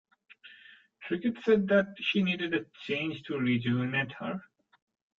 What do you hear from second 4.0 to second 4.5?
her.